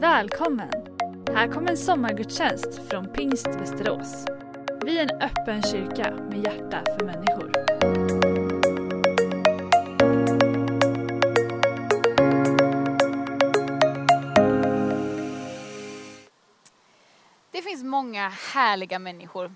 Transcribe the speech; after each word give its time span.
Välkommen! 0.00 0.70
Här 1.34 1.48
kommer 1.48 1.70
en 1.70 1.76
sommargudstjänst 1.76 2.88
från 2.90 3.12
Pingst 3.12 3.46
Västerås. 3.46 4.26
Vi 4.84 4.98
är 4.98 5.02
en 5.02 5.20
öppen 5.22 5.62
kyrka 5.62 6.14
med 6.14 6.44
hjärta 6.44 6.84
för 6.84 7.06
människor. 7.06 7.52
Det 17.50 17.62
finns 17.62 17.84
många 17.84 18.28
härliga 18.28 18.98
människor. 18.98 19.54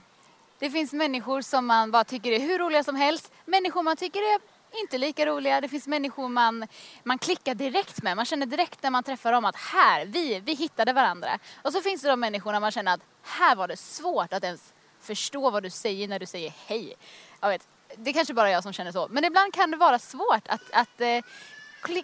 Det 0.59 0.71
finns 0.71 0.93
människor 0.93 1.41
som 1.41 1.67
man 1.67 1.91
bara 1.91 2.05
tycker 2.05 2.33
är 2.33 2.41
hur 2.41 2.59
roliga 2.59 2.85
som 2.85 2.97
helst. 2.97 3.33
Människor 3.45 3.83
man 3.83 3.97
tycker 3.97 4.21
är 4.21 4.54
inte 4.81 4.99
lika 4.99 5.27
roliga. 5.27 5.61
Det 5.61 5.69
finns 5.69 5.87
människor 5.87 6.29
man, 6.29 6.67
man 7.03 7.19
klickar 7.19 7.55
direkt 7.55 8.03
med. 8.03 8.17
Man 8.17 8.25
känner 8.25 8.47
direkt 8.47 8.83
när 8.83 8.91
man 8.91 9.03
träffar 9.03 9.33
dem 9.33 9.45
att 9.45 9.57
här, 9.57 10.07
vi, 10.07 10.41
vi 10.41 10.55
hittade 10.55 10.93
varandra. 10.93 11.39
Och 11.63 11.73
så 11.73 11.81
finns 11.81 12.03
det 12.03 12.09
de 12.09 12.21
människorna 12.21 12.61
man 12.61 12.71
känner 12.71 12.95
att 12.95 13.01
här 13.23 13.57
var 13.57 13.69
det 13.69 13.77
svårt 13.77 14.33
att 14.33 14.45
ens 14.45 14.75
förstå 15.01 15.51
vad 15.51 15.63
du 15.63 15.71
säger 15.71 16.09
när 16.09 16.19
du 16.19 16.27
säger 16.27 16.53
hej. 16.67 16.95
Jag 17.41 17.49
vet, 17.49 17.69
det 17.97 18.11
är 18.11 18.15
kanske 18.15 18.35
bara 18.35 18.51
jag 18.51 18.63
som 18.63 18.73
känner 18.73 18.93
så. 18.93 19.09
Men 19.11 19.25
ibland 19.25 19.55
kan 19.55 19.71
det 19.71 19.77
vara 19.77 19.99
svårt 19.99 20.49
att, 20.49 20.71
att 20.73 21.01
eh, 21.01 21.25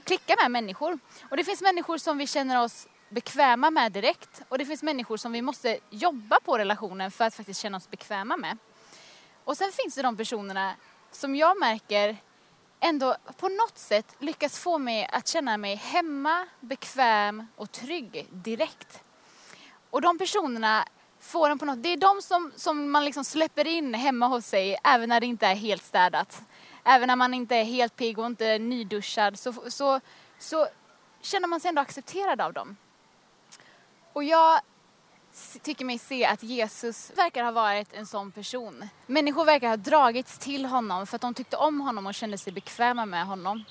klicka 0.05 0.37
med 0.43 0.51
människor. 0.51 0.99
Och 1.29 1.37
det 1.37 1.45
finns 1.45 1.63
människor 1.63 1.99
som 1.99 2.19
vi 2.19 2.27
känner 2.27 2.63
oss 2.63 2.89
bekväma 3.09 3.71
med 3.71 3.93
direkt 3.93 4.43
och 4.49 4.59
det 4.59 4.65
finns 4.65 4.83
människor 4.83 5.17
som 5.17 5.33
vi 5.33 5.43
måste 5.43 5.79
jobba 5.91 6.41
på 6.41 6.59
relationen 6.59 7.11
för 7.11 7.25
att 7.25 7.35
faktiskt 7.35 7.61
känna 7.61 7.77
oss 7.77 7.91
bekväma 7.91 8.37
med. 8.37 8.59
Och 9.45 9.57
sen 9.57 9.73
finns 9.73 9.95
det 9.95 10.03
de 10.03 10.17
personerna 10.17 10.75
som 11.11 11.37
jag 11.37 11.59
märker 11.61 12.17
ändå 12.81 13.17
på 13.37 13.49
något 13.49 13.79
sätt 13.79 14.17
lyckas 14.19 14.59
få 14.59 14.79
mig 14.79 15.09
att 15.13 15.29
känna 15.29 15.57
mig 15.57 15.75
hemma, 15.75 16.47
bekväm 16.61 17.47
och 17.57 17.73
trygg 17.73 18.27
direkt. 18.31 19.03
Och 19.91 20.01
de 20.01 20.19
personerna 20.19 20.85
får 21.21 21.51
en 21.51 21.59
på 21.59 21.65
något, 21.65 21.83
det 21.83 21.89
är 21.89 21.97
de 21.97 22.23
som, 22.23 22.53
som 22.57 22.91
man 22.91 23.05
liksom 23.05 23.25
släpper 23.25 23.67
in 23.67 23.95
hemma 23.95 24.27
hos 24.27 24.47
sig 24.47 24.79
även 24.85 25.09
när 25.09 25.21
det 25.21 25.27
inte 25.27 25.47
är 25.47 25.55
helt 25.55 25.85
städat. 25.85 26.43
Även 26.85 27.07
när 27.07 27.17
man 27.17 27.35
inte 27.35 27.57
är 27.57 27.65
helt 27.65 27.97
pigg 27.97 28.19
och 28.19 28.27
inte 28.27 28.59
nyduschad 28.59 29.39
så, 29.39 29.53
så, 29.69 30.01
så 30.39 30.69
känner 31.21 31.49
man 31.49 31.61
sig 31.61 31.69
ändå 31.69 31.83
accepterad 31.83 32.41
av 32.41 32.53
dem. 32.53 32.77
Och 34.13 34.25
jag 34.25 34.61
tycker 35.63 35.85
mig 35.85 35.99
se 35.99 36.25
att 36.25 36.43
Jesus 36.43 37.13
verkar 37.15 37.45
ha 37.45 37.51
varit 37.51 37.93
en 37.93 38.07
sån 38.07 38.33
person. 38.33 38.89
Människor 39.07 39.45
verkar 39.45 39.69
ha 39.69 39.77
dragits 39.77 40.39
till 40.39 40.65
honom 40.65 41.07
för 41.07 41.17
att 41.17 41.23
de 41.23 41.35
tyckte 41.35 41.57
om 41.57 41.81
honom 41.81 42.07
och 42.07 42.15
kände 42.15 42.39
sig 42.39 42.53
bekväma 42.53 43.07
med 43.07 43.27
honom. 43.27 43.65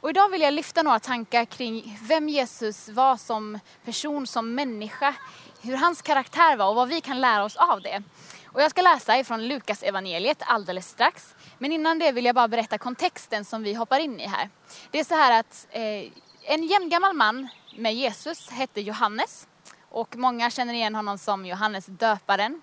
Och 0.00 0.10
idag 0.10 0.28
vill 0.28 0.40
jag 0.40 0.54
lyfta 0.54 0.82
några 0.82 1.00
tankar 1.00 1.44
kring 1.44 1.98
vem 2.02 2.28
Jesus 2.28 2.88
var 2.88 3.16
som 3.16 3.58
person, 3.84 4.26
som 4.26 4.54
människa, 4.54 5.14
hur 5.62 5.76
hans 5.76 6.02
karaktär 6.02 6.56
var 6.56 6.68
och 6.68 6.74
vad 6.74 6.88
vi 6.88 7.00
kan 7.00 7.20
lära 7.20 7.44
oss 7.44 7.56
av 7.56 7.82
det. 7.82 8.02
Och 8.46 8.62
jag 8.62 8.70
ska 8.70 8.82
läsa 8.82 9.18
ifrån 9.18 9.48
Lukas 9.48 9.82
evangeliet 9.82 10.42
alldeles 10.46 10.88
strax. 10.88 11.34
Men 11.58 11.72
innan 11.72 11.98
det 11.98 12.12
vill 12.12 12.24
jag 12.24 12.34
bara 12.34 12.48
berätta 12.48 12.78
kontexten 12.78 13.44
som 13.44 13.62
vi 13.62 13.74
hoppar 13.74 13.98
in 13.98 14.20
i 14.20 14.26
här. 14.26 14.50
Det 14.90 15.00
är 15.00 15.04
så 15.04 15.14
här 15.14 15.40
att 15.40 15.66
eh, 15.70 16.12
en 16.42 16.66
jämngammal 16.66 17.16
man 17.16 17.48
med 17.76 17.94
Jesus 17.94 18.50
hette 18.50 18.80
Johannes 18.80 19.47
och 19.90 20.16
många 20.16 20.50
känner 20.50 20.74
igen 20.74 20.94
honom 20.94 21.18
som 21.18 21.46
Johannes 21.46 21.86
döparen. 21.86 22.62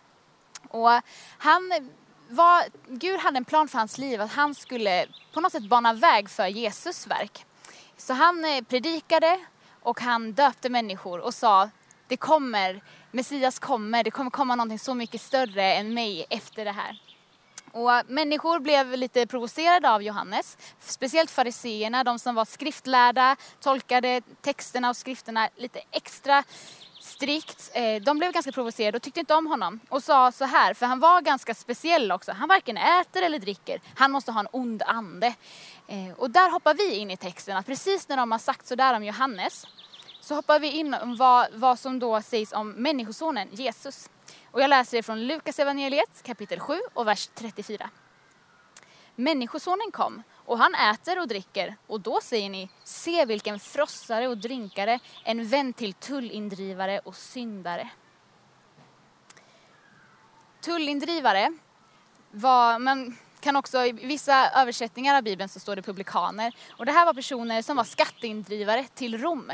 Och 0.70 1.02
han 1.38 1.90
var, 2.30 2.64
Gud 2.88 3.20
hade 3.20 3.38
en 3.38 3.46
plan 3.46 3.68
för 3.68 3.78
hans 3.78 3.98
liv 3.98 4.22
att 4.22 4.32
han 4.34 4.56
skulle 4.56 5.08
på 5.34 5.42
något 5.42 5.52
sätt 5.52 5.70
bana 5.70 5.94
väg 5.94 6.30
för 6.30 6.48
Jesus 6.48 7.08
verk. 7.08 7.46
Så 7.98 8.14
han 8.14 8.46
eh, 8.46 8.62
predikade 8.62 9.40
och 9.82 10.02
han 10.02 10.34
döpte 10.34 10.70
människor 10.70 11.20
och 11.20 11.34
sa 11.34 11.70
det 12.08 12.18
kommer, 12.18 12.84
Messias 13.12 13.60
kommer, 13.60 14.04
det 14.04 14.12
kommer 14.12 14.32
komma 14.32 14.56
någonting 14.56 14.80
så 14.80 14.94
mycket 14.94 15.22
större 15.22 15.74
än 15.74 15.94
mig 15.94 16.26
efter 16.30 16.66
det 16.66 16.72
här. 16.72 17.02
Och 17.72 17.92
människor 18.08 18.60
blev 18.60 18.92
lite 18.92 19.28
provocerade 19.28 19.92
av 19.92 20.04
Johannes, 20.04 20.58
speciellt 20.80 21.32
fariseerna, 21.32 22.04
de 22.04 22.20
som 22.20 22.36
var 22.36 22.46
skriftlärda, 22.46 23.36
tolkade 23.60 24.22
texterna 24.42 24.90
och 24.90 24.98
skrifterna 24.98 25.50
lite 25.56 25.82
extra 25.92 26.44
strikt. 27.16 27.72
Eh, 27.74 28.02
de 28.02 28.18
blev 28.18 28.32
ganska 28.32 28.52
provocerade 28.52 28.96
och 28.96 29.02
tyckte 29.02 29.20
inte 29.20 29.36
om 29.36 29.48
honom 29.48 29.80
och 29.90 30.04
sa 30.04 30.32
så 30.32 30.46
här, 30.46 30.74
för 30.74 30.86
han 30.86 31.00
var 31.00 31.22
ganska 31.22 31.54
speciell 31.54 32.12
också. 32.12 32.32
Han 32.32 32.50
varken 32.50 32.78
äter 32.78 33.22
eller 33.22 33.40
dricker. 33.40 33.82
Han 33.96 34.12
måste 34.12 34.32
ha 34.32 34.40
en 34.40 34.48
ond 34.52 34.84
ande. 34.84 35.36
Eh, 35.88 36.12
och 36.18 36.30
där 36.30 36.52
hoppar 36.52 36.74
vi 36.74 36.96
in 36.96 37.12
i 37.12 37.18
texten 37.18 37.58
att 37.58 37.66
precis 37.66 38.10
när 38.10 38.18
de 38.18 38.32
har 38.32 38.40
sagt 38.40 38.68
så 38.68 38.76
där 38.76 38.94
om 38.94 39.04
Johannes 39.04 39.68
så 40.22 40.36
hoppar 40.36 40.60
vi 40.60 40.72
in 40.72 40.94
om 40.94 41.16
vad, 41.16 41.48
vad 41.54 41.80
som 41.80 42.00
då 42.00 42.22
sägs 42.22 42.54
om 42.54 42.70
människosonen 42.70 43.48
Jesus. 43.52 44.10
Och 44.52 44.62
jag 44.62 44.70
läser 44.70 44.98
det 44.98 45.04
från 45.04 45.28
Lukas 45.28 45.60
evangeliet 45.60 46.24
kapitel 46.24 46.60
7 46.60 46.80
och 46.94 47.08
vers 47.08 47.30
34. 47.36 47.90
Människosonen 49.16 49.92
kom 49.92 50.24
och 50.46 50.58
han 50.58 50.76
äter 50.76 51.20
och 51.20 51.28
dricker 51.28 51.76
och 51.88 52.02
då 52.02 52.20
säger 52.22 52.50
ni, 52.50 52.70
se 52.84 53.26
vilken 53.26 53.60
frossare 53.60 54.28
och 54.28 54.38
drinkare, 54.38 55.00
en 55.24 55.48
vän 55.48 55.74
till 55.74 55.94
tullindrivare 55.94 57.00
och 57.00 57.16
syndare. 57.16 57.90
Tullindrivare 60.62 61.54
var, 62.32 62.80
man 62.80 63.18
kan 63.40 63.56
också 63.56 63.86
i 63.86 63.92
vissa 63.92 64.50
översättningar 64.50 65.16
av 65.16 65.24
Bibeln 65.24 65.50
så 65.50 65.60
står 65.60 65.76
det 65.76 65.82
publikaner. 65.82 66.56
Och 66.70 66.86
det 66.86 66.92
här 66.92 67.06
var 67.06 67.14
personer 67.14 67.62
som 67.62 67.78
var 67.78 67.84
skatteindrivare 67.84 68.86
till 68.94 69.18
Rom. 69.18 69.52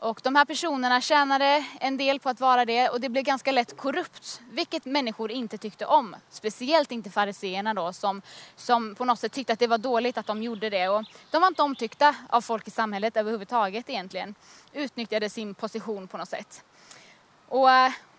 Och 0.00 0.20
de 0.24 0.34
här 0.36 0.44
personerna 0.44 1.00
tjänade 1.00 1.64
en 1.80 1.96
del 1.96 2.20
på 2.20 2.28
att 2.28 2.40
vara 2.40 2.64
det 2.64 2.88
och 2.88 3.00
det 3.00 3.08
blev 3.08 3.24
ganska 3.24 3.52
lätt 3.52 3.76
korrupt, 3.76 4.40
vilket 4.50 4.84
människor 4.84 5.30
inte 5.30 5.58
tyckte 5.58 5.86
om. 5.86 6.16
Speciellt 6.30 6.92
inte 6.92 7.10
fariseerna 7.10 7.74
då 7.74 7.92
som, 7.92 8.22
som 8.56 8.94
på 8.94 9.04
något 9.04 9.18
sätt 9.18 9.32
tyckte 9.32 9.52
att 9.52 9.58
det 9.58 9.66
var 9.66 9.78
dåligt 9.78 10.18
att 10.18 10.26
de 10.26 10.42
gjorde 10.42 10.70
det. 10.70 10.88
Och 10.88 11.04
de 11.30 11.40
var 11.40 11.48
inte 11.48 11.62
omtyckta 11.62 12.14
av 12.28 12.40
folk 12.40 12.68
i 12.68 12.70
samhället 12.70 13.16
överhuvudtaget 13.16 13.90
egentligen. 13.90 14.34
Utnyttjade 14.72 15.30
sin 15.30 15.54
position 15.54 16.08
på 16.08 16.18
något 16.18 16.28
sätt. 16.28 16.64
Och, 17.48 17.68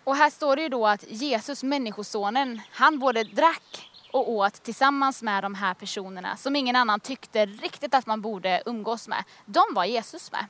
och 0.03 0.15
här 0.15 0.29
står 0.29 0.55
det 0.55 0.61
ju 0.61 0.69
då 0.69 0.87
att 0.87 1.03
Jesus, 1.07 1.63
människosonen, 1.63 2.61
han 2.71 2.99
både 2.99 3.23
drack 3.23 3.89
och 4.13 4.31
åt 4.31 4.53
tillsammans 4.63 5.21
med 5.21 5.43
de 5.43 5.55
här 5.55 5.73
personerna 5.73 6.37
som 6.37 6.55
ingen 6.55 6.75
annan 6.75 6.99
tyckte 6.99 7.45
riktigt 7.45 7.93
att 7.93 8.05
man 8.05 8.21
borde 8.21 8.63
umgås 8.65 9.07
med. 9.07 9.23
De 9.45 9.63
var 9.73 9.85
Jesus 9.85 10.31
med. 10.31 10.45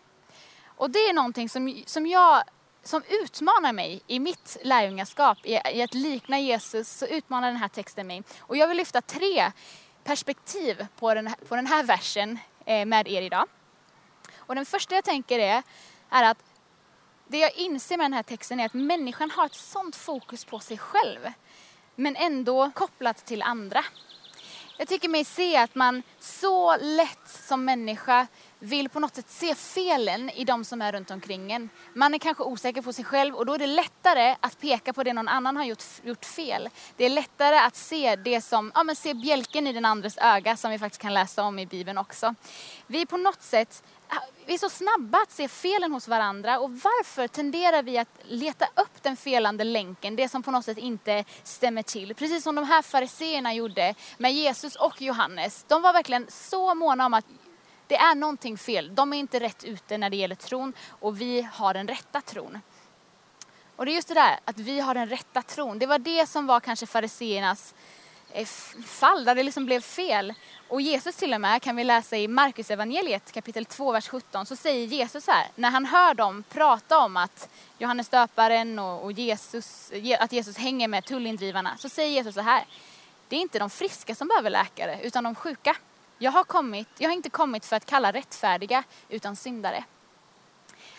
Och 0.80 0.92
det 0.92 1.00
är 1.00 1.14
någonting 1.14 1.50
som, 1.50 1.84
som 1.86 2.08
jag 2.08 2.44
som 2.84 3.04
utmanar 3.10 3.74
mig 3.74 4.02
i 4.08 4.20
mitt 4.20 4.58
lärjungaskap, 4.64 5.38
i, 5.44 5.60
i 5.74 5.82
att 5.82 5.94
likna 5.94 6.40
Jesus, 6.40 6.90
så 6.98 7.06
utmanar 7.06 7.48
den 7.48 7.58
här 7.58 7.68
texten 7.68 8.08
mig. 8.08 8.24
Och 8.40 8.58
jag 8.58 8.68
vill 8.68 8.78
lyfta 8.78 9.02
tre 9.02 9.52
perspektiv 10.04 10.88
på 11.00 11.14
den, 11.14 11.30
på 11.48 11.56
den 11.56 11.68
här 11.68 11.84
versen 11.84 12.40
eh, 12.66 12.86
med 12.86 13.08
er 13.08 13.22
idag. 13.22 13.46
Och 14.38 14.56
den 14.56 14.66
första 14.66 14.96
jag 14.96 15.04
tänker 15.04 15.40
är, 15.40 15.64
är 16.10 16.24
att 16.24 16.38
det 17.28 17.38
jag 17.38 17.56
inser 17.56 17.98
med 17.98 18.06
den 18.06 18.14
här 18.14 18.24
texten 18.24 18.60
är 18.60 18.66
att 18.66 18.74
människan 18.74 19.32
har 19.32 19.46
ett 19.46 19.56
sånt 19.56 19.96
fokus 19.96 20.46
på 20.46 20.60
sig 20.60 20.78
själv, 20.78 21.20
men 21.96 22.16
ändå 22.16 22.72
kopplat 22.72 23.26
till 23.26 23.42
andra. 23.42 23.86
Jag 24.78 24.88
tycker 24.88 25.10
mig 25.10 25.26
se 25.26 25.58
att 25.58 25.76
man 25.76 26.04
så 26.20 26.78
lätt 26.78 27.28
som 27.28 27.66
människa 27.66 28.28
vill 28.60 28.90
på 28.90 29.00
något 29.00 29.16
sätt 29.16 29.30
se 29.30 29.56
felen 29.56 30.30
i 30.30 30.44
de 30.44 30.66
som 30.66 30.82
är 30.82 30.92
runt 30.92 31.12
omkring 31.12 31.52
en. 31.52 31.70
Man 31.94 32.14
är 32.14 32.18
kanske 32.18 32.44
osäker 32.44 32.82
på 32.82 32.94
sig 32.94 33.06
själv 33.06 33.36
och 33.36 33.46
då 33.46 33.54
är 33.54 33.58
det 33.58 33.68
lättare 33.68 34.36
att 34.40 34.60
peka 34.60 34.94
på 34.94 35.04
det 35.04 35.14
någon 35.14 35.28
annan 35.28 35.58
har 35.58 35.66
gjort, 35.66 35.84
gjort 36.04 36.26
fel. 36.26 36.70
Det 36.98 37.06
är 37.06 37.10
lättare 37.10 37.58
att 37.58 37.76
se 37.76 38.16
det 38.16 38.42
som, 38.42 38.72
ja 38.76 38.84
men 38.84 38.96
se 38.96 39.14
bjälken 39.14 39.68
i 39.68 39.74
den 39.74 39.86
andres 39.86 40.18
öga 40.18 40.58
som 40.58 40.72
vi 40.72 40.80
faktiskt 40.80 41.02
kan 41.02 41.14
läsa 41.14 41.44
om 41.44 41.60
i 41.60 41.66
Bibeln 41.66 41.98
också. 41.98 42.36
Vi 42.88 43.02
är 43.02 43.06
på 43.06 43.18
något 43.18 43.42
sätt 43.42 43.84
vi 44.46 44.54
är 44.54 44.58
så 44.58 44.70
snabba 44.70 45.18
att 45.18 45.32
se 45.32 45.48
felen 45.48 45.92
hos 45.92 46.08
varandra 46.08 46.60
och 46.60 46.72
varför 46.72 47.28
tenderar 47.28 47.84
vi 47.84 47.98
att 47.98 48.08
leta 48.24 48.66
upp 48.66 49.04
den 49.04 49.18
felande 49.18 49.64
länken, 49.64 50.16
det 50.16 50.30
som 50.30 50.44
på 50.44 50.52
något 50.52 50.66
sätt 50.66 50.78
inte 50.78 51.26
stämmer 51.44 51.84
till. 51.84 52.16
Precis 52.16 52.44
som 52.44 52.56
de 52.56 52.66
här 52.66 52.82
fariseerna 52.82 53.54
gjorde 53.54 53.96
med 54.18 54.34
Jesus 54.34 54.76
och 54.76 55.02
Johannes. 55.02 55.66
De 55.68 55.82
var 55.82 55.94
verkligen 55.94 56.26
så 56.30 56.76
måna 56.76 57.06
om 57.06 57.14
att 57.14 57.26
det 57.90 57.98
är 57.98 58.16
någonting 58.16 58.58
fel. 58.58 58.96
De 58.96 59.14
är 59.14 59.18
inte 59.18 59.40
rätt 59.40 59.64
ute 59.64 59.98
när 59.98 60.10
det 60.10 60.18
gäller 60.18 60.36
tron 60.36 60.74
och 60.90 61.22
vi 61.22 61.48
har 61.54 61.74
den 61.74 61.88
rätta 61.88 62.22
tron. 62.22 62.60
Och 63.76 63.86
det 63.86 63.92
är 63.92 63.96
just 63.96 64.08
det 64.08 64.14
där 64.14 64.40
att 64.46 64.60
vi 64.60 64.80
har 64.80 64.94
den 64.94 65.10
rätta 65.10 65.42
tron. 65.42 65.80
Det 65.80 65.86
var 65.86 66.00
det 66.00 66.30
som 66.30 66.48
var 66.48 66.60
kanske 66.60 66.86
fariseernas 66.86 67.74
eh, 68.32 68.46
fall, 68.86 69.26
där 69.26 69.36
det 69.36 69.44
liksom 69.44 69.66
blev 69.66 69.82
fel. 69.82 70.34
Och 70.68 70.82
Jesus 70.82 71.16
till 71.16 71.34
och 71.34 71.42
med 71.42 71.62
kan 71.62 71.76
vi 71.76 71.84
läsa 71.84 72.18
i 72.18 72.28
Markus 72.28 72.72
evangeliet 72.72 73.32
kapitel 73.32 73.66
2, 73.66 73.92
vers 73.92 74.08
17, 74.08 74.46
så 74.46 74.56
säger 74.56 74.86
Jesus 74.86 75.28
här, 75.28 75.48
när 75.56 75.70
han 75.70 75.86
hör 75.86 76.14
dem 76.14 76.44
prata 76.50 77.00
om 77.00 77.18
att 77.18 77.50
Johannes 77.78 78.10
döparen 78.10 78.80
och, 78.80 79.04
och 79.04 79.12
Jesus, 79.12 79.92
att 80.20 80.32
Jesus 80.32 80.58
hänger 80.58 80.88
med 80.88 81.06
tullindrivarna, 81.06 81.78
så 81.78 81.90
säger 81.90 82.12
Jesus 82.12 82.36
så 82.36 82.42
här, 82.42 82.66
det 83.30 83.36
är 83.36 83.40
inte 83.40 83.60
de 83.60 83.70
friska 83.70 84.16
som 84.16 84.28
behöver 84.28 84.50
läkare, 84.50 85.00
utan 85.04 85.24
de 85.24 85.36
sjuka. 85.36 85.76
Jag 86.22 86.32
har, 86.32 86.44
kommit, 86.44 86.88
jag 86.98 87.10
har 87.10 87.16
inte 87.16 87.30
kommit 87.30 87.66
för 87.66 87.76
att 87.76 87.86
kalla 87.86 88.12
rättfärdiga, 88.12 88.84
utan 89.10 89.36
syndare. 89.36 89.84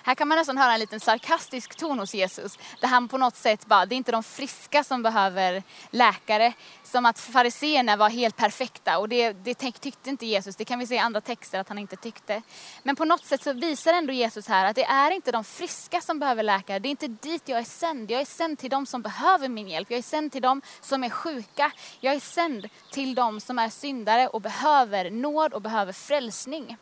Här 0.02 0.14
kan 0.14 0.28
man 0.28 0.38
nästan 0.38 0.58
höra 0.58 0.72
en 0.72 0.80
liten 0.80 1.00
sarkastisk 1.00 1.74
ton 1.76 1.98
hos 1.98 2.14
Jesus. 2.14 2.58
Där 2.80 2.88
han 2.88 3.08
på 3.08 3.18
något 3.18 3.36
sätt 3.36 3.66
bara, 3.66 3.86
det 3.86 3.94
är 3.94 3.96
inte 3.96 4.12
de 4.12 4.22
friska 4.22 4.84
som 4.84 5.02
behöver 5.02 5.62
läkare. 5.90 6.52
Som 6.84 7.06
att 7.06 7.18
fariseerna 7.18 7.96
var 7.96 8.10
helt 8.10 8.36
perfekta 8.36 8.98
och 8.98 9.08
det, 9.08 9.32
det 9.32 9.54
tyckte 9.54 10.10
inte 10.10 10.26
Jesus. 10.26 10.56
Det 10.56 10.64
kan 10.64 10.78
vi 10.78 10.86
se 10.86 10.94
i 10.94 10.98
andra 10.98 11.20
texter 11.20 11.60
att 11.60 11.68
han 11.68 11.78
inte 11.78 11.96
tyckte. 11.96 12.42
Men 12.82 12.96
på 12.96 13.04
något 13.04 13.24
sätt 13.24 13.42
så 13.42 13.52
visar 13.52 13.92
ändå 13.92 14.12
Jesus 14.12 14.48
här 14.48 14.66
att 14.66 14.76
det 14.76 14.84
är 14.84 15.10
inte 15.10 15.32
de 15.32 15.44
friska 15.44 16.00
som 16.00 16.18
behöver 16.18 16.42
läkare. 16.42 16.78
Det 16.78 16.88
är 16.88 16.90
inte 16.90 17.08
dit 17.08 17.48
jag 17.48 17.58
är 17.58 17.64
sänd. 17.64 18.10
Jag 18.10 18.20
är 18.20 18.24
sänd 18.24 18.58
till 18.58 18.70
de 18.70 18.86
som 18.86 19.02
behöver 19.02 19.48
min 19.48 19.68
hjälp. 19.68 19.90
Jag 19.90 19.98
är 19.98 20.02
sänd 20.02 20.32
till 20.32 20.42
de 20.42 20.62
som 20.80 21.04
är 21.04 21.10
sjuka. 21.10 21.72
Jag 22.00 22.14
är 22.14 22.20
sänd 22.20 22.68
till 22.90 23.14
de 23.14 23.40
som 23.40 23.58
är 23.58 23.68
syndare 23.68 24.28
och 24.28 24.40
behöver 24.40 25.10
nåd 25.10 25.54
och 25.54 25.62
behöver 25.62 25.92
frälsning. 25.92 26.76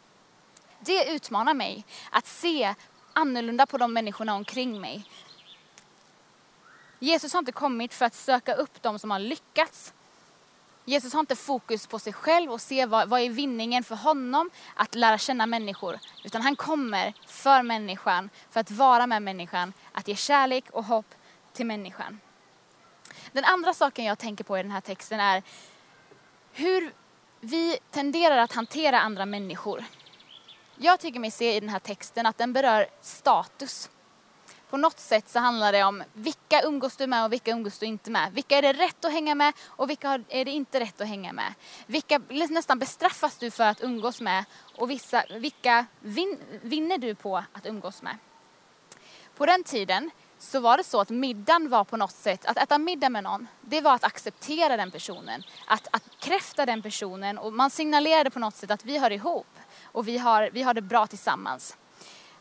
Det 0.80 1.10
utmanar 1.10 1.54
mig 1.54 1.84
att 2.10 2.26
se 2.26 2.74
annorlunda 3.18 3.66
på 3.66 3.78
de 3.78 3.92
människorna 3.92 4.34
omkring 4.34 4.80
mig. 4.80 5.04
Jesus 6.98 7.32
har 7.32 7.38
inte 7.38 7.52
kommit 7.52 7.94
för 7.94 8.04
att 8.04 8.14
söka 8.14 8.54
upp 8.54 8.82
de 8.82 8.98
som 8.98 9.10
har 9.10 9.18
lyckats. 9.18 9.94
Jesus 10.84 11.12
har 11.12 11.20
inte 11.20 11.36
fokus 11.36 11.86
på 11.86 11.98
sig 11.98 12.12
själv 12.12 12.52
och 12.52 12.60
se 12.60 12.86
vad, 12.86 13.08
vad 13.08 13.20
är 13.20 13.30
vinningen 13.30 13.84
för 13.84 13.94
honom 13.94 14.50
att 14.74 14.94
lära 14.94 15.18
känna 15.18 15.46
människor. 15.46 15.98
Utan 16.24 16.42
han 16.42 16.56
kommer 16.56 17.14
för 17.26 17.62
människan, 17.62 18.30
för 18.50 18.60
att 18.60 18.70
vara 18.70 19.06
med 19.06 19.22
människan, 19.22 19.72
att 19.92 20.08
ge 20.08 20.16
kärlek 20.16 20.70
och 20.70 20.84
hopp 20.84 21.14
till 21.52 21.66
människan. 21.66 22.20
Den 23.32 23.44
andra 23.44 23.74
saken 23.74 24.04
jag 24.04 24.18
tänker 24.18 24.44
på 24.44 24.58
i 24.58 24.62
den 24.62 24.70
här 24.70 24.80
texten 24.80 25.20
är 25.20 25.42
hur 26.52 26.92
vi 27.40 27.78
tenderar 27.90 28.38
att 28.38 28.52
hantera 28.52 29.00
andra 29.00 29.26
människor. 29.26 29.84
Jag 30.80 31.00
tycker 31.00 31.20
mig 31.20 31.30
se 31.30 31.56
i 31.56 31.60
den 31.60 31.68
här 31.68 31.78
texten 31.78 32.26
att 32.26 32.38
den 32.38 32.52
berör 32.52 32.86
status. 33.00 33.90
På 34.70 34.76
något 34.76 35.00
sätt 35.00 35.28
så 35.28 35.38
handlar 35.38 35.72
det 35.72 35.84
om 35.84 36.02
vilka 36.12 36.62
umgås 36.62 36.96
du 36.96 37.06
med 37.06 37.24
och 37.24 37.32
vilka 37.32 37.50
umgås 37.50 37.78
du 37.78 37.86
inte 37.86 38.10
med. 38.10 38.32
Vilka 38.32 38.58
är 38.58 38.62
det 38.62 38.72
rätt 38.72 39.04
att 39.04 39.12
hänga 39.12 39.34
med 39.34 39.52
och 39.66 39.90
vilka 39.90 40.20
är 40.28 40.44
det 40.44 40.50
inte 40.50 40.80
rätt 40.80 41.00
att 41.00 41.08
hänga 41.08 41.32
med. 41.32 41.54
Vilka 41.86 42.20
nästan 42.28 42.78
bestraffas 42.78 43.36
du 43.36 43.50
för 43.50 43.64
att 43.64 43.82
umgås 43.82 44.20
med 44.20 44.44
och 44.76 44.90
vissa, 44.90 45.24
vilka 45.30 45.86
vin, 46.00 46.38
vinner 46.62 46.98
du 46.98 47.14
på 47.14 47.36
att 47.36 47.66
umgås 47.66 48.02
med. 48.02 48.18
På 49.36 49.46
den 49.46 49.64
tiden 49.64 50.10
så 50.38 50.60
var 50.60 50.76
det 50.76 50.84
så 50.84 51.00
att 51.00 51.10
middagen 51.10 51.68
var 51.68 51.84
på 51.84 51.96
något 51.96 52.12
sätt, 52.12 52.46
att 52.46 52.56
äta 52.56 52.78
middag 52.78 53.08
med 53.08 53.24
någon, 53.24 53.46
det 53.60 53.80
var 53.80 53.94
att 53.94 54.04
acceptera 54.04 54.76
den 54.76 54.90
personen, 54.90 55.42
att, 55.66 55.88
att 55.90 56.02
kräfta 56.18 56.66
den 56.66 56.82
personen 56.82 57.38
och 57.38 57.52
man 57.52 57.70
signalerade 57.70 58.30
på 58.30 58.38
något 58.38 58.56
sätt 58.56 58.70
att 58.70 58.84
vi 58.84 58.98
hör 58.98 59.10
ihop 59.10 59.46
och 59.98 60.08
vi 60.08 60.18
har, 60.18 60.50
vi 60.52 60.62
har 60.62 60.74
det 60.74 60.82
bra 60.82 61.06
tillsammans. 61.06 61.76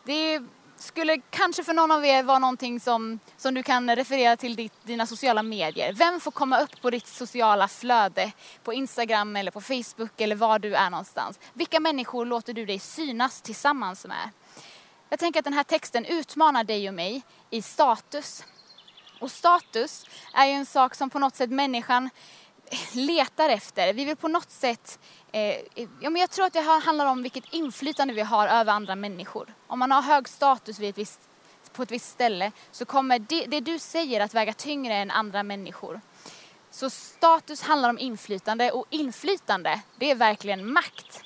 Det 0.03 0.41
skulle 0.75 1.17
kanske 1.29 1.63
för 1.63 1.73
någon 1.73 1.91
av 1.91 2.05
er 2.05 2.23
vara 2.23 2.39
någonting 2.39 2.79
som, 2.79 3.19
som 3.37 3.53
du 3.53 3.63
kan 3.63 3.95
referera 3.95 4.37
till 4.37 4.55
ditt, 4.55 4.73
dina 4.83 5.05
sociala 5.05 5.43
medier. 5.43 5.93
Vem 5.93 6.19
får 6.19 6.31
komma 6.31 6.59
upp 6.59 6.81
på 6.81 6.89
ditt 6.89 7.07
sociala 7.07 7.67
flöde 7.67 8.31
på 8.63 8.73
Instagram 8.73 9.35
eller 9.35 9.51
på 9.51 9.61
Facebook 9.61 10.21
eller 10.21 10.35
var 10.35 10.59
du 10.59 10.75
är 10.75 10.89
någonstans? 10.89 11.39
Vilka 11.53 11.79
människor 11.79 12.25
låter 12.25 12.53
du 12.53 12.65
dig 12.65 12.79
synas 12.79 13.41
tillsammans 13.41 14.05
med? 14.05 14.29
Jag 15.09 15.19
tänker 15.19 15.39
att 15.39 15.45
den 15.45 15.53
här 15.53 15.63
texten 15.63 16.05
utmanar 16.05 16.63
dig 16.63 16.87
och 16.87 16.93
mig 16.93 17.23
i 17.49 17.61
status. 17.61 18.45
Och 19.19 19.31
status 19.31 20.05
är 20.33 20.45
ju 20.45 20.51
en 20.51 20.65
sak 20.65 20.95
som 20.95 21.09
på 21.09 21.19
något 21.19 21.35
sätt 21.35 21.49
människan 21.49 22.09
letar 22.91 23.49
efter. 23.49 23.93
Vi 23.93 24.05
vill 24.05 24.15
på 24.15 24.27
något 24.27 24.51
sätt, 24.51 24.99
eh, 25.31 25.55
ja, 25.75 26.09
men 26.09 26.15
jag 26.15 26.29
tror 26.29 26.45
att 26.45 26.53
det 26.53 26.61
handlar 26.61 27.05
om 27.05 27.23
vilket 27.23 27.53
inflytande 27.53 28.13
vi 28.13 28.21
har 28.21 28.47
över 28.47 28.73
andra 28.73 28.95
människor. 28.95 29.53
Om 29.67 29.79
man 29.79 29.91
har 29.91 30.01
hög 30.01 30.29
status 30.29 30.79
vid 30.79 30.89
ett 30.89 30.97
visst, 30.97 31.19
på 31.71 31.83
ett 31.83 31.91
visst 31.91 32.09
ställe 32.09 32.51
så 32.71 32.85
kommer 32.85 33.19
det, 33.19 33.45
det 33.45 33.59
du 33.59 33.79
säger 33.79 34.21
att 34.21 34.33
väga 34.33 34.53
tyngre 34.53 34.93
än 34.93 35.11
andra 35.11 35.43
människor. 35.43 36.01
Så 36.71 36.89
status 36.89 37.61
handlar 37.61 37.89
om 37.89 37.99
inflytande 37.99 38.71
och 38.71 38.85
inflytande 38.89 39.81
det 39.95 40.11
är 40.11 40.15
verkligen 40.15 40.73
makt. 40.73 41.23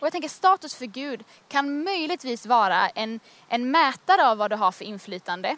Och 0.00 0.06
jag 0.06 0.12
tänker 0.12 0.28
status 0.28 0.74
för 0.74 0.86
Gud 0.86 1.24
kan 1.48 1.84
möjligtvis 1.84 2.46
vara 2.46 2.88
en, 2.88 3.20
en 3.48 3.70
mätare 3.70 4.28
av 4.28 4.38
vad 4.38 4.50
du 4.50 4.56
har 4.56 4.72
för 4.72 4.84
inflytande. 4.84 5.56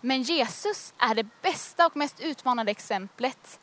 Men 0.00 0.22
Jesus 0.22 0.94
är 0.98 1.14
det 1.14 1.26
bästa 1.42 1.86
och 1.86 1.96
mest 1.96 2.20
utmanande 2.20 2.70
exemplet 2.70 3.60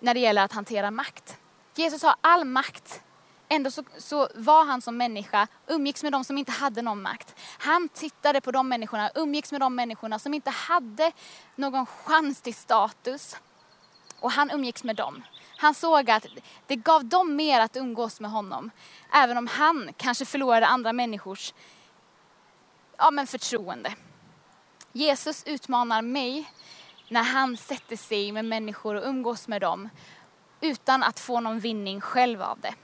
när 0.00 0.14
det 0.14 0.20
gäller 0.20 0.44
att 0.44 0.52
hantera 0.52 0.90
makt. 0.90 1.36
Jesus 1.74 2.02
har 2.02 2.14
all 2.20 2.44
makt. 2.44 3.02
Ändå 3.48 3.70
så, 3.70 3.84
så, 3.98 4.28
var 4.34 4.64
han 4.64 4.82
som 4.82 4.96
människa, 4.96 5.46
umgicks 5.66 6.02
med 6.02 6.12
de 6.12 6.24
som 6.24 6.38
inte 6.38 6.52
hade 6.52 6.82
någon 6.82 7.02
makt. 7.02 7.34
Han 7.58 7.88
tittade 7.88 8.40
på 8.40 8.50
de 8.50 8.68
människorna, 8.68 9.10
umgicks 9.14 9.52
med 9.52 9.60
de 9.60 9.74
människorna 9.74 10.18
som 10.18 10.34
inte 10.34 10.50
hade 10.50 11.12
någon 11.56 11.86
chans 11.86 12.40
till 12.40 12.54
status. 12.54 13.36
Och 14.20 14.32
han 14.32 14.50
umgicks 14.50 14.84
med 14.84 14.96
dem. 14.96 15.22
Han 15.56 15.74
såg 15.74 16.10
att 16.10 16.26
det 16.66 16.76
gav 16.76 17.04
dem 17.04 17.36
mer 17.36 17.60
att 17.60 17.76
umgås 17.76 18.20
med 18.20 18.30
honom. 18.30 18.70
Även 19.12 19.38
om 19.38 19.46
han 19.46 19.90
kanske 19.96 20.24
förlorade 20.24 20.66
andra 20.66 20.92
människors 20.92 21.54
ja, 22.96 23.10
men 23.10 23.26
förtroende. 23.26 23.94
Jesus 24.92 25.42
utmanar 25.46 26.02
mig 26.02 26.52
när 27.08 27.22
han 27.22 27.56
sätter 27.56 27.96
sig 27.96 28.32
med 28.32 28.44
människor 28.44 28.94
och 28.94 29.08
umgås 29.08 29.48
med 29.48 29.60
dem 29.60 29.88
utan 30.60 31.02
att 31.02 31.20
få 31.20 31.40
någon 31.40 31.60
vinning 31.60 32.00
själv 32.00 32.42
av 32.42 32.60
det. 32.60 32.74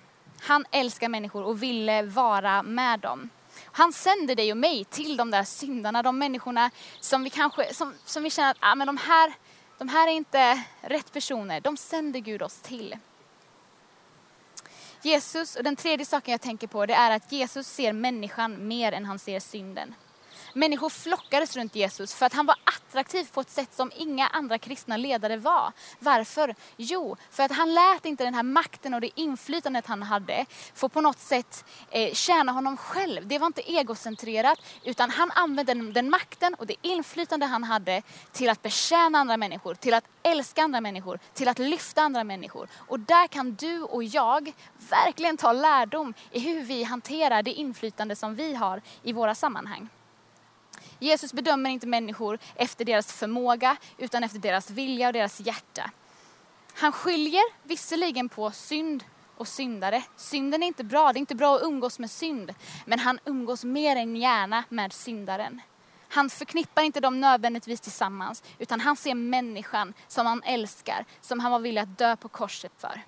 Han 0.41 0.65
älskar 0.71 1.09
människor 1.09 1.45
och 1.45 1.63
ville 1.63 2.03
vara 2.03 2.63
med 2.63 3.01
dem. 3.01 3.31
Han 3.65 3.93
sänder 3.93 4.35
dig 4.35 4.51
och 4.53 4.57
mig 4.57 4.85
till 4.85 5.17
de 5.17 5.31
där 5.31 5.45
syndarna, 5.45 6.03
de 6.03 6.19
människorna 6.19 6.71
som 7.01 7.25
vi 7.25 7.31
kanske 7.31 7.75
som, 7.75 7.95
som 8.05 8.23
vi 8.23 8.31
känner 8.31 8.51
att 8.51 8.57
ah, 8.61 8.75
men 8.75 8.87
de, 8.87 8.97
här, 8.97 9.33
de 9.79 9.89
här 9.89 10.09
är 10.09 10.13
inte 10.13 10.63
rätt 10.81 11.13
personer. 11.13 11.61
De 11.61 11.77
sänder 11.77 12.21
Gud 12.21 12.43
oss 12.43 12.61
till. 12.61 12.97
Jesus, 15.03 15.57
och 15.57 15.65
den 15.65 15.77
tredje 15.77 16.07
saken 16.07 16.33
jag 16.33 16.41
tänker 16.41 16.67
på, 16.67 16.87
det 16.87 16.95
är 16.95 17.11
att 17.11 17.33
Jesus 17.33 17.67
ser 17.67 17.93
människan 17.93 18.69
mer 18.69 18.93
än 18.93 19.05
han 19.05 19.19
ser 19.19 19.41
synden. 19.41 19.95
Människor 20.57 20.89
flockades 20.89 21.57
runt 21.57 21.75
Jesus 21.75 22.15
för 22.15 22.27
att 22.27 22.33
han 22.33 22.47
var 22.47 22.57
attraktiv 22.65 23.29
på 23.33 23.41
ett 23.41 23.51
sätt 23.51 23.75
som 23.75 23.93
inga 23.97 24.27
andra 24.27 24.59
kristna 24.59 24.97
ledare 24.97 25.37
var. 25.37 25.73
Varför? 25.99 26.55
Jo, 26.77 27.17
för 27.31 27.43
att 27.43 27.53
han 27.53 27.75
lät 27.75 28.07
inte 28.07 28.25
den 28.25 28.35
här 28.35 28.43
makten 28.43 28.95
och 28.95 29.01
det 29.01 29.21
inflytandet 29.21 29.87
han 29.87 30.03
hade 30.03 30.47
få 30.75 30.89
på 30.89 31.01
något 31.01 31.19
sätt 31.19 31.65
eh, 31.91 32.13
tjäna 32.13 32.53
honom 32.53 32.77
själv. 32.77 33.27
Det 33.27 33.39
var 33.39 33.47
inte 33.47 33.73
egocentrerat 33.73 34.59
utan 34.85 35.11
han 35.11 35.31
använde 35.31 35.75
den, 35.75 35.93
den 35.93 36.11
makten 36.11 36.55
och 36.55 36.67
det 36.67 36.77
inflytande 36.83 37.47
han 37.47 37.65
hade 37.65 38.03
till 38.33 38.49
att 38.49 38.63
betjäna 38.63 39.19
andra 39.19 39.37
människor, 39.37 39.75
till 39.75 39.95
att 39.95 40.05
älska 40.23 40.63
andra 40.63 40.81
människor, 40.81 41.19
till 41.33 41.49
att 41.49 41.59
lyfta 41.59 42.03
andra 42.03 42.25
människor. 42.25 42.69
Och 42.75 43.01
där 43.01 43.27
kan 43.27 43.55
du 43.55 43.83
och 43.83 44.05
jag 44.05 44.53
verkligen 44.91 45.37
ta 45.37 45.53
lärdom 45.53 46.15
i 46.31 46.41
hur 46.41 46.63
vi 46.63 46.85
hanterar 46.85 47.43
det 47.43 47.53
inflytande 47.53 48.17
som 48.17 48.35
vi 48.35 48.55
har 48.55 48.83
i 49.03 49.13
våra 49.13 49.35
sammanhang. 49.35 49.89
Jesus 51.05 51.33
bedömer 51.33 51.71
inte 51.71 51.87
människor 51.87 52.39
efter 52.55 52.85
deras 52.85 53.13
förmåga 53.13 53.77
utan 53.99 54.25
efter 54.25 54.39
deras 54.39 54.71
vilja 54.71 55.07
och 55.07 55.13
deras 55.13 55.41
hjärta. 55.41 55.91
Han 56.75 56.93
skiljer 56.93 57.43
visserligen 57.63 58.29
på 58.29 58.51
synd 58.51 59.05
och 59.37 59.49
syndare. 59.49 60.03
Synden 60.17 60.63
är 60.63 60.67
inte 60.67 60.85
bra, 60.85 61.13
det 61.13 61.19
är 61.19 61.21
inte 61.21 61.35
bra 61.35 61.57
att 61.57 61.63
umgås 61.63 61.99
med 61.99 62.11
synd. 62.11 62.55
Men 62.85 62.99
han 62.99 63.19
umgås 63.25 63.65
mer 63.65 63.97
än 63.97 64.17
gärna 64.17 64.65
med 64.69 64.93
syndaren. 64.93 65.61
Han 66.09 66.31
förknippar 66.31 66.83
inte 66.83 67.01
dem 67.01 67.21
nödvändigtvis 67.21 67.81
tillsammans 67.81 68.43
utan 68.59 68.81
han 68.81 68.97
ser 68.97 69.15
människan 69.15 69.95
som 70.09 70.27
han 70.27 70.43
älskar, 70.43 71.05
som 71.21 71.41
han 71.41 71.53
var 71.53 71.59
villig 71.59 71.81
att 71.81 71.99
dö 71.99 72.17
på 72.17 72.29
korset 72.29 72.73
för. 72.79 73.03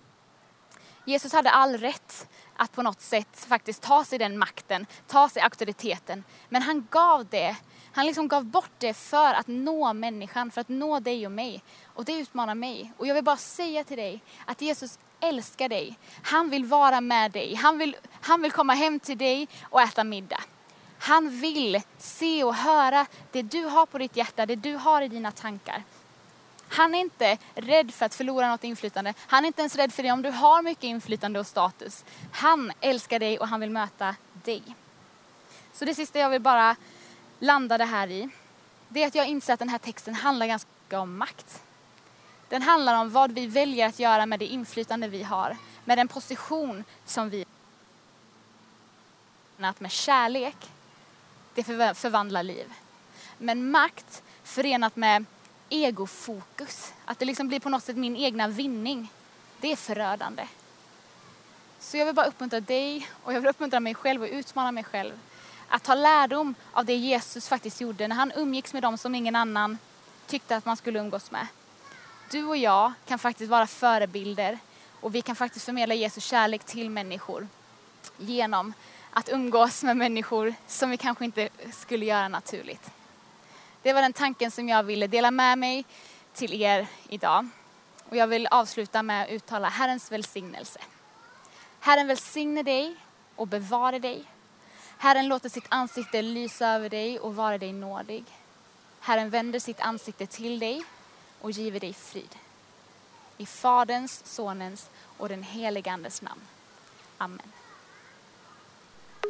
Jesus 1.04 1.32
hade 1.32 1.50
all 1.50 1.78
rätt 1.78 2.28
att 2.56 2.72
på 2.72 2.82
något 2.82 3.00
sätt 3.00 3.46
faktiskt 3.48 3.82
ta 3.82 4.04
sig 4.04 4.18
den 4.18 4.38
makten, 4.38 4.86
ta 5.06 5.28
sig 5.28 5.42
auktoriteten. 5.42 6.24
Men 6.48 6.62
han 6.62 6.86
gav 6.90 7.26
det 7.26 7.56
han 7.96 8.06
liksom 8.06 8.28
gav 8.28 8.44
bort 8.44 8.70
det 8.78 8.94
för 8.94 9.34
att 9.34 9.46
nå 9.46 9.92
människan, 9.92 10.50
för 10.50 10.60
att 10.60 10.68
nå 10.68 11.00
dig 11.00 11.26
och 11.26 11.32
mig. 11.32 11.62
Och 11.84 12.04
det 12.04 12.12
utmanar 12.12 12.54
mig. 12.54 12.92
Och 12.96 13.06
jag 13.06 13.14
vill 13.14 13.24
bara 13.24 13.36
säga 13.36 13.84
till 13.84 13.96
dig 13.96 14.20
att 14.44 14.60
Jesus 14.60 14.98
älskar 15.20 15.68
dig. 15.68 15.98
Han 16.22 16.50
vill 16.50 16.64
vara 16.64 17.00
med 17.00 17.32
dig. 17.32 17.54
Han 17.54 17.78
vill, 17.78 17.96
han 18.20 18.42
vill 18.42 18.52
komma 18.52 18.74
hem 18.74 19.00
till 19.00 19.18
dig 19.18 19.48
och 19.62 19.82
äta 19.82 20.04
middag. 20.04 20.40
Han 20.98 21.40
vill 21.40 21.82
se 21.98 22.44
och 22.44 22.54
höra 22.54 23.06
det 23.32 23.42
du 23.42 23.64
har 23.64 23.86
på 23.86 23.98
ditt 23.98 24.16
hjärta, 24.16 24.46
det 24.46 24.56
du 24.56 24.74
har 24.74 25.02
i 25.02 25.08
dina 25.08 25.32
tankar. 25.32 25.82
Han 26.68 26.94
är 26.94 26.98
inte 26.98 27.38
rädd 27.54 27.94
för 27.94 28.06
att 28.06 28.14
förlora 28.14 28.48
något 28.48 28.64
inflytande. 28.64 29.14
Han 29.26 29.44
är 29.44 29.46
inte 29.46 29.60
ens 29.60 29.76
rädd 29.76 29.92
för 29.92 30.02
det 30.02 30.12
om 30.12 30.22
du 30.22 30.30
har 30.30 30.62
mycket 30.62 30.84
inflytande 30.84 31.40
och 31.40 31.46
status. 31.46 32.04
Han 32.32 32.72
älskar 32.80 33.18
dig 33.18 33.38
och 33.38 33.48
han 33.48 33.60
vill 33.60 33.70
möta 33.70 34.16
dig. 34.44 34.62
Så 35.72 35.84
det 35.84 35.94
sista 35.94 36.18
jag 36.18 36.30
vill 36.30 36.42
bara 36.42 36.76
landade 37.38 37.84
här 37.84 38.10
i, 38.10 38.28
det 38.88 39.02
är 39.02 39.06
att 39.06 39.14
jag 39.14 39.28
inser 39.28 39.52
att 39.52 39.58
den 39.58 39.68
här 39.68 39.78
texten 39.78 40.14
handlar 40.14 40.46
ganska 40.46 40.70
mycket 40.84 40.98
om 40.98 41.18
makt. 41.18 41.62
Den 42.48 42.62
handlar 42.62 43.00
om 43.00 43.10
vad 43.10 43.32
vi 43.32 43.46
väljer 43.46 43.86
att 43.88 43.98
göra 43.98 44.26
med 44.26 44.38
det 44.38 44.46
inflytande 44.46 45.08
vi 45.08 45.22
har, 45.22 45.56
med 45.84 45.98
den 45.98 46.08
position 46.08 46.84
som 47.04 47.30
vi 47.30 47.44
har. 49.58 49.74
Med 49.78 49.90
kärlek 49.90 50.56
det 51.54 51.64
förvandlar 51.94 52.42
liv. 52.42 52.72
Men 53.38 53.70
makt 53.70 54.22
förenat 54.42 54.96
med 54.96 55.24
egofokus, 55.68 56.92
att 57.04 57.18
det 57.18 57.24
liksom 57.24 57.48
blir 57.48 57.60
på 57.60 57.68
något 57.68 57.84
sätt 57.84 57.96
min 57.96 58.16
egna 58.16 58.48
vinning, 58.48 59.12
det 59.60 59.72
är 59.72 59.76
förödande. 59.76 60.48
Så 61.80 61.96
jag 61.96 62.06
vill 62.06 62.14
bara 62.14 62.26
uppmuntra 62.26 62.60
dig 62.60 63.08
och 63.22 63.32
jag 63.32 63.40
vill 63.40 63.50
uppmuntra 63.50 63.80
mig 63.80 63.94
själv 63.94 64.22
och 64.22 64.28
utmana 64.32 64.72
mig 64.72 64.84
själv 64.84 65.12
att 65.68 65.82
ta 65.82 65.94
lärdom 65.94 66.54
av 66.72 66.84
det 66.84 66.94
Jesus 66.94 67.48
faktiskt 67.48 67.80
gjorde 67.80 68.08
när 68.08 68.16
han 68.16 68.32
umgicks 68.36 68.72
med 68.72 68.82
dem 68.82 68.98
som 68.98 69.14
ingen 69.14 69.36
annan 69.36 69.78
tyckte 70.26 70.56
att 70.56 70.64
man 70.64 70.76
skulle 70.76 70.98
umgås 70.98 71.30
med. 71.30 71.46
Du 72.30 72.44
och 72.44 72.56
jag 72.56 72.92
kan 73.06 73.18
faktiskt 73.18 73.50
vara 73.50 73.66
förebilder 73.66 74.58
och 75.00 75.14
vi 75.14 75.22
kan 75.22 75.36
faktiskt 75.36 75.64
förmedla 75.64 75.94
Jesus 75.94 76.24
kärlek 76.24 76.64
till 76.64 76.90
människor 76.90 77.48
genom 78.16 78.72
att 79.10 79.28
umgås 79.28 79.82
med 79.82 79.96
människor 79.96 80.54
som 80.66 80.90
vi 80.90 80.96
kanske 80.96 81.24
inte 81.24 81.48
skulle 81.72 82.06
göra 82.06 82.28
naturligt. 82.28 82.90
Det 83.82 83.92
var 83.92 84.02
den 84.02 84.12
tanken 84.12 84.50
som 84.50 84.68
jag 84.68 84.82
ville 84.82 85.06
dela 85.06 85.30
med 85.30 85.58
mig 85.58 85.84
till 86.34 86.62
er 86.62 86.86
idag. 87.08 87.48
Och 88.08 88.16
jag 88.16 88.26
vill 88.26 88.46
avsluta 88.46 89.02
med 89.02 89.22
att 89.22 89.30
uttala 89.30 89.68
Herrens 89.68 90.12
välsignelse. 90.12 90.80
Herren 91.80 92.06
välsigne 92.06 92.62
dig 92.62 92.96
och 93.36 93.46
bevara 93.46 93.98
dig. 93.98 94.24
Herren 94.98 95.28
låter 95.28 95.48
sitt 95.48 95.66
ansikte 95.68 96.22
lysa 96.22 96.68
över 96.68 96.88
dig 96.88 97.18
och 97.18 97.36
vara 97.36 97.58
dig 97.58 97.72
nådig. 97.72 98.24
Herren 99.00 99.30
vänder 99.30 99.58
sitt 99.58 99.80
ansikte 99.80 100.26
till 100.26 100.58
dig 100.58 100.84
och 101.40 101.50
giver 101.50 101.80
dig 101.80 101.92
frid. 101.92 102.36
I 103.38 103.46
Faderns, 103.46 104.22
Sonens 104.24 104.90
och 105.18 105.28
den 105.28 105.42
helige 105.42 105.92
Andes 105.92 106.22
namn. 106.22 106.40
Amen. 107.18 107.52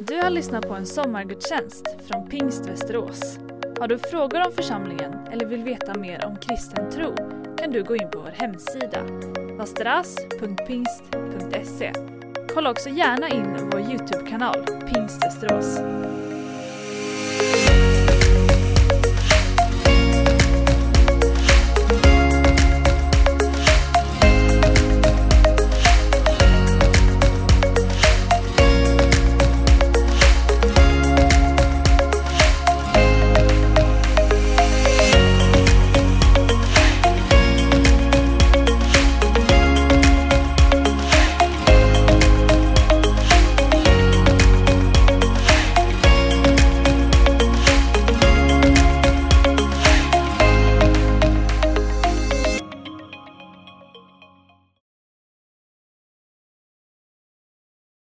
Du 0.01 0.21
har 0.21 0.29
lyssnat 0.29 0.67
på 0.67 0.73
en 0.73 0.85
sommargudstjänst 0.85 1.85
från 2.07 2.29
Pingst 2.29 2.65
Västerås. 2.65 3.37
Har 3.79 3.87
du 3.87 3.99
frågor 3.99 4.47
om 4.47 4.51
församlingen 4.51 5.27
eller 5.27 5.45
vill 5.45 5.63
veta 5.63 5.93
mer 5.93 6.25
om 6.25 6.37
kristen 6.37 6.91
tro 6.91 7.15
kan 7.57 7.71
du 7.71 7.83
gå 7.83 7.95
in 7.95 8.11
på 8.11 8.19
vår 8.19 8.31
hemsida, 8.31 9.03
vasteras.pingst.se. 9.57 12.16
Kolla 12.57 12.69
också 12.71 12.89
gärna 12.89 13.29
in 13.29 13.69
vår 13.71 13.81
Youtube-kanal, 13.81 14.65
Pingstestrås. 14.93 15.79